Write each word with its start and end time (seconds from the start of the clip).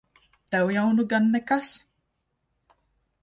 Tev 0.53 0.69
jau 0.75 0.85
nu 0.93 1.03
gan 1.11 1.25
nekas! 1.33 1.69